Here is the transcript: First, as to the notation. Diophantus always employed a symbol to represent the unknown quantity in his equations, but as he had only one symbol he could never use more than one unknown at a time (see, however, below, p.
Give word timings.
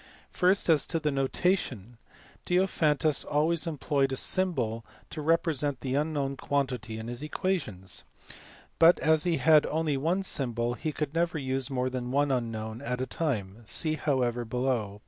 First, 0.31 0.67
as 0.67 0.87
to 0.87 0.99
the 0.99 1.11
notation. 1.11 1.97
Diophantus 2.47 3.23
always 3.23 3.67
employed 3.67 4.11
a 4.11 4.15
symbol 4.15 4.83
to 5.11 5.21
represent 5.21 5.81
the 5.81 5.93
unknown 5.93 6.37
quantity 6.37 6.97
in 6.97 7.07
his 7.07 7.21
equations, 7.21 8.03
but 8.79 8.97
as 8.97 9.25
he 9.25 9.37
had 9.37 9.67
only 9.67 9.97
one 9.97 10.23
symbol 10.23 10.73
he 10.73 10.91
could 10.91 11.13
never 11.13 11.37
use 11.37 11.69
more 11.69 11.91
than 11.91 12.09
one 12.09 12.31
unknown 12.31 12.81
at 12.81 12.99
a 12.99 13.05
time 13.05 13.61
(see, 13.63 13.93
however, 13.93 14.43
below, 14.43 14.95
p. 14.95 14.99